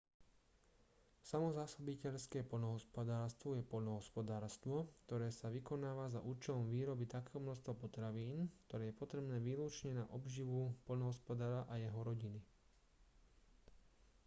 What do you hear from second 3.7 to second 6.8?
poľnohospodárstvo ktoré sa vykonáva za účelom